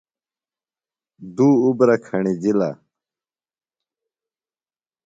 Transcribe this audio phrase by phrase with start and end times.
[1.35, 2.71] دُو اُبرہ کھݨِجِلہ۔